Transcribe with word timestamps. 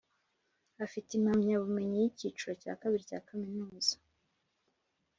Afite 0.85 1.09
Impamyabumenyi 1.13 1.95
y’Icyiciro 1.99 2.51
cya 2.61 2.73
Kabiri 2.81 3.03
cya 3.09 3.19
Kaminuza 3.27 3.93